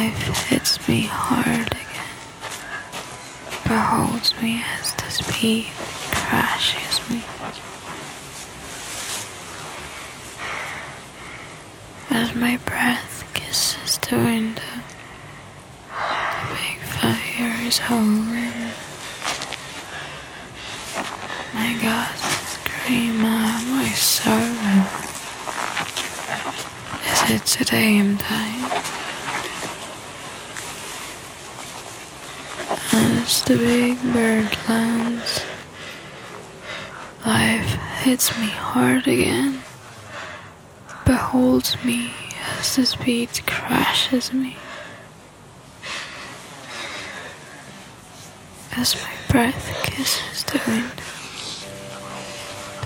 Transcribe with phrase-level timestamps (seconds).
[0.00, 2.14] Life hits me hard again.
[3.68, 5.66] Beholds me as the speed
[6.20, 7.20] crashes me.
[12.08, 14.74] As my breath kisses the window,
[15.90, 18.72] the big fire is holding.
[21.52, 22.14] My God,
[22.54, 24.80] scream out my sorrow.
[27.12, 28.80] Is it today I'm dying?
[32.92, 35.44] As the big bird lands,
[37.26, 37.72] life
[38.04, 39.60] hits me hard again
[41.04, 42.12] beholds me
[42.60, 44.56] as the speed crashes me.
[48.76, 51.02] As my breath kisses the wind,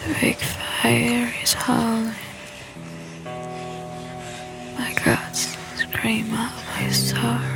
[0.01, 2.15] the big fire is howling.
[4.79, 7.54] My guts scream out my sorrow.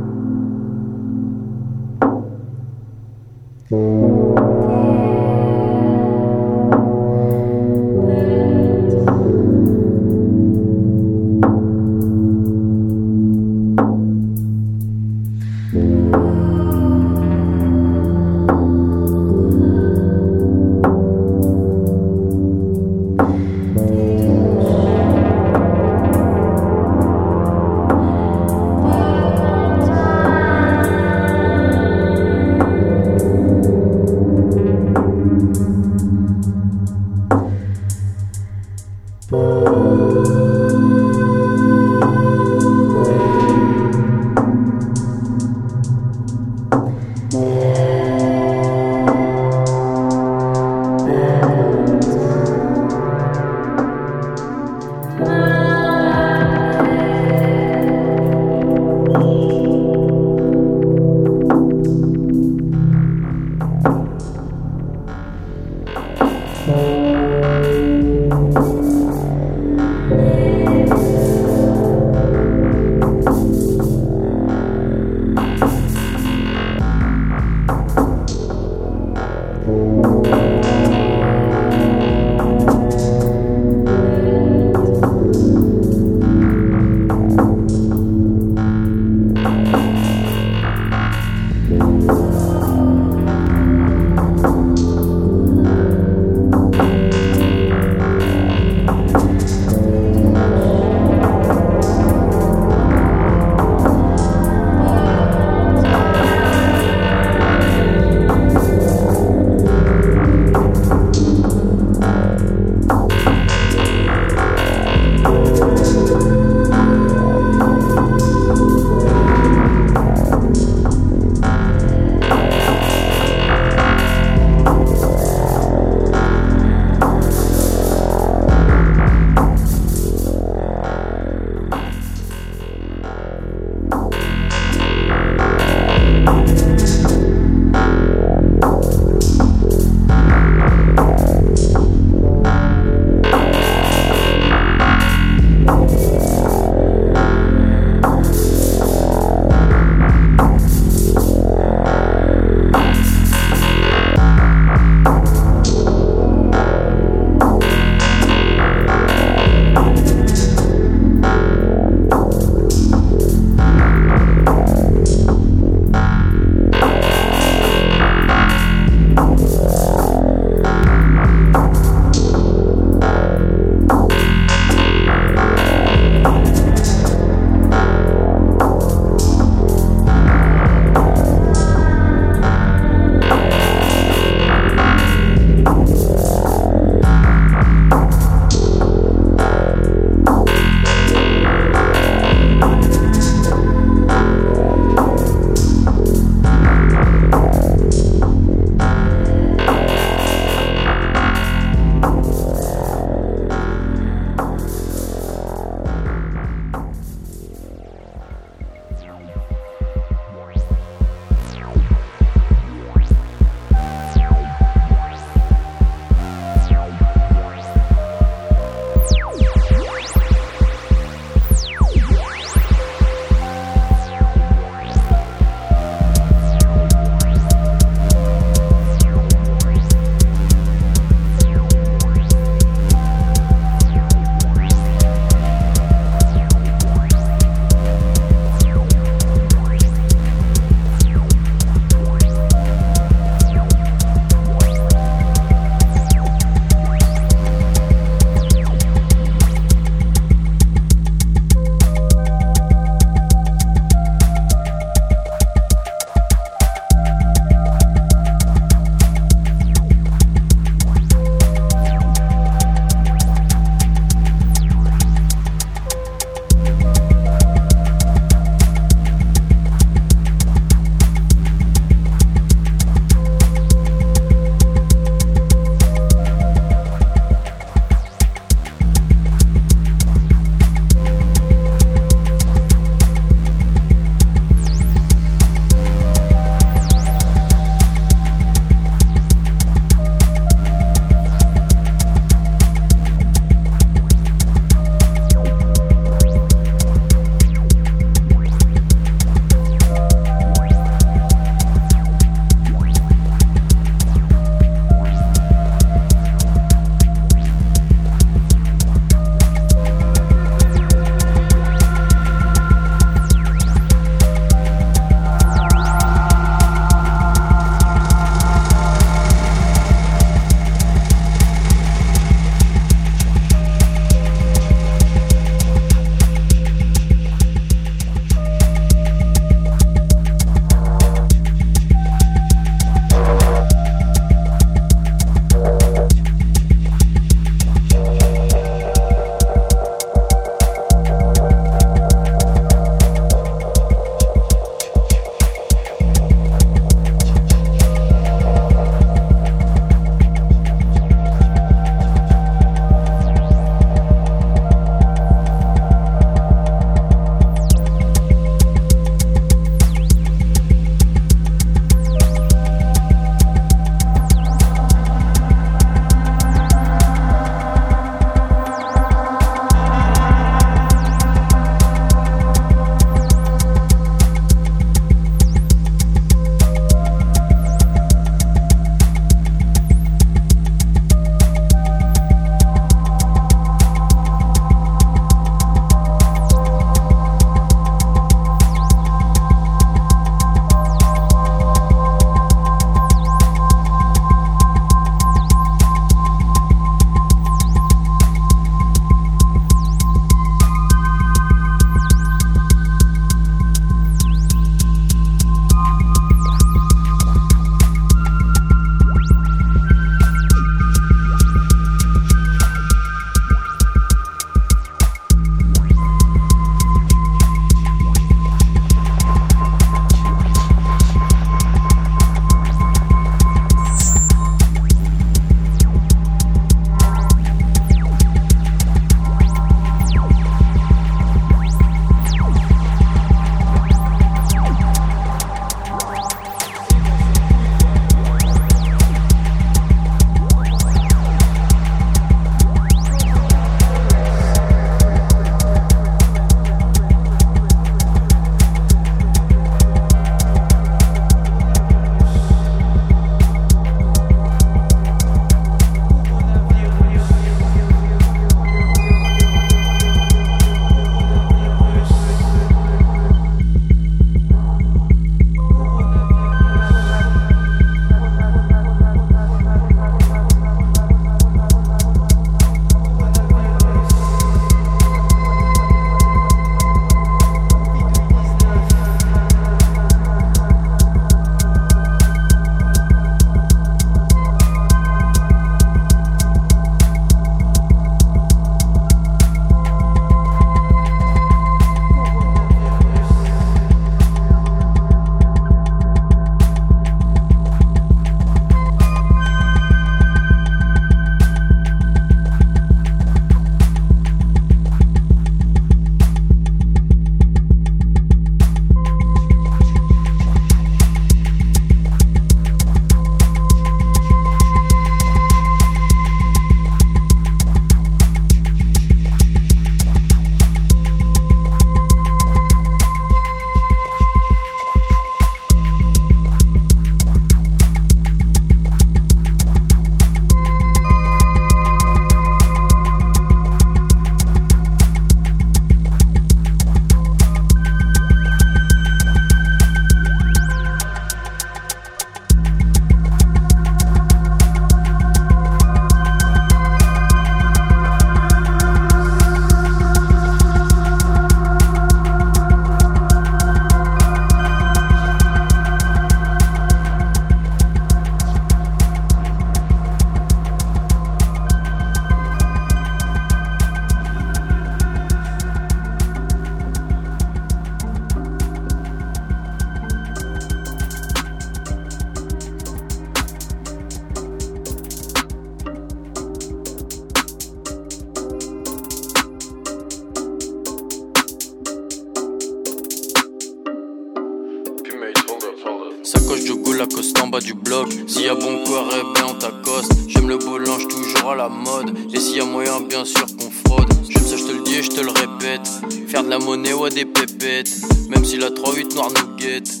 [587.60, 588.08] Du bloc.
[588.26, 590.12] S'il y a bon corps, eh ben on t'accoste.
[590.28, 592.16] J'aime le beau linge toujours à la mode.
[592.32, 594.08] Et s'il y a moyen, bien sûr qu'on fraude.
[594.28, 595.88] J'aime ça, je te le dis et je te le répète.
[596.28, 597.90] Faire de la monnaie ou des pépettes.
[598.28, 600.00] Même si la 3-8 noire nous guette.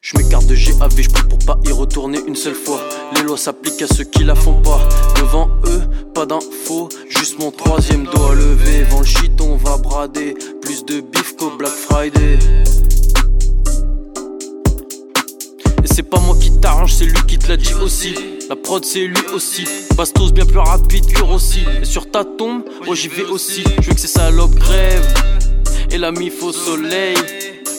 [0.00, 2.80] Je m'écarte de GAV, je pour pas y retourner une seule fois.
[3.16, 4.80] Les lois s'appliquent à ceux qui la font pas.
[5.16, 5.82] Devant eux,
[6.14, 8.84] pas d'infos, juste mon troisième doigt levé.
[8.90, 10.34] Vent le shit, on va brader.
[10.60, 12.38] Plus de bif qu'au Black Friday.
[15.94, 18.14] C'est pas moi qui t'arrange, c'est lui qui te l'a dit aussi.
[18.48, 19.64] La prod c'est lui aussi.
[19.96, 21.60] Bastos bien plus rapide que Rossi.
[21.80, 23.62] Et sur ta tombe, oh j'y vais aussi.
[23.80, 25.14] Je veux que ces salopes crèvent.
[25.90, 27.16] Et la mif au soleil.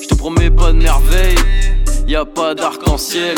[0.01, 1.36] Je te promets pas de merveille
[2.07, 3.36] y a pas d'arc-en-ciel.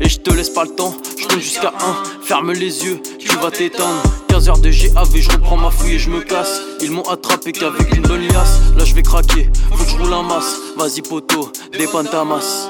[0.00, 3.28] Et je te laisse pas le temps, je compte jusqu'à 1, ferme les yeux, tu
[3.38, 4.02] vas t'éteindre.
[4.28, 6.60] 15 heures de GAV, je reprends ma fouille et je me casse.
[6.80, 8.26] Ils m'ont attrapé qu'avec une bonne.
[8.28, 10.56] Là je vais craquer, faut que je roule un masse.
[10.76, 12.68] Vas-y poto, dépanne ta masse.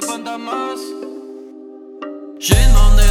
[0.00, 0.80] te más.
[2.38, 3.09] Llenan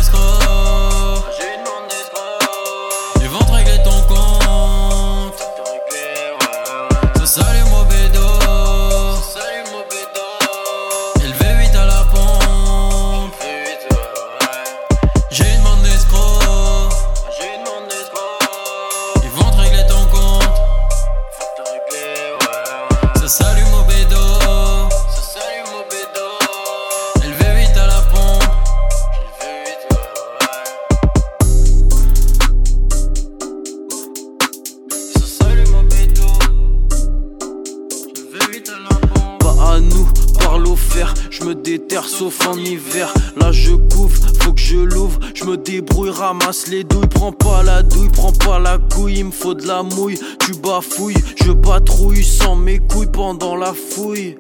[39.62, 40.08] à nous,
[40.40, 43.14] parle au fer, je me déterre sauf en hiver.
[43.40, 47.64] Là je couvre, faut que je l'ouvre, je me débrouille, ramasse les douilles, prends pas
[47.64, 51.52] la douille, prends pas la couille, il me faut de la mouille, tu bafouilles, je
[51.52, 54.38] patrouille sans mes couilles pendant la fouille.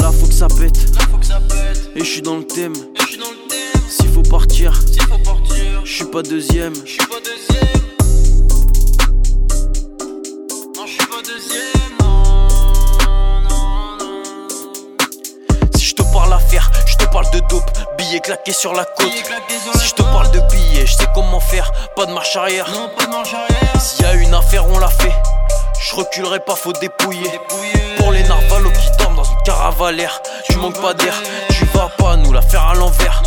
[0.00, 0.92] Là faut que ça pète,
[1.94, 2.74] et je suis dans le thème.
[3.88, 4.72] S'il faut partir,
[5.84, 6.74] je suis pas deuxième.
[6.74, 6.98] Si
[17.10, 19.12] parle de dope, billets claqués sur la côte.
[19.76, 22.66] Si je te parle de billets, je sais comment faire, pas de marche arrière.
[23.80, 25.12] S'il y a une affaire, on l'a fait.
[25.80, 27.30] Je reculerai pas, faut dépouiller.
[27.98, 31.14] Pour les narvalos qui dorment dans une caravalaire, tu manques pas d'air,
[31.50, 33.22] tu vas pas nous la faire à l'envers.